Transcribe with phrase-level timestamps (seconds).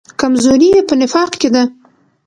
[0.19, 1.63] کمزوري یې په نفاق کې ده.